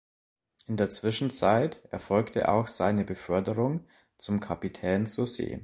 In 0.65 0.77
der 0.77 0.89
Zwischenzeit 0.89 1.79
erfolgte 1.91 2.49
auch 2.49 2.67
seine 2.67 3.05
Beförderung 3.05 3.87
zum 4.17 4.39
Kapitän 4.39 5.05
zur 5.05 5.27
See. 5.27 5.59